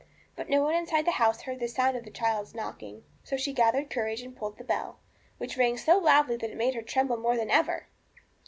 [0.35, 3.03] But no one inside the house heard the sound of the child's knocking.
[3.23, 4.97] So she gathered courage and pulled the bell,
[5.37, 7.85] which rang so loudly that it made her tremble more than ever.